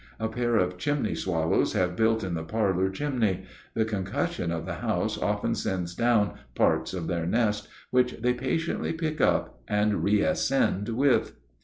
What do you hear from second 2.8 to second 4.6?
chimney. The concussion